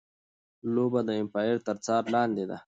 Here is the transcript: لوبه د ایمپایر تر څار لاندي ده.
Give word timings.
لوبه 0.73 0.99
د 1.07 1.09
ایمپایر 1.19 1.57
تر 1.67 1.75
څار 1.85 2.03
لاندي 2.13 2.45
ده. 2.49 2.57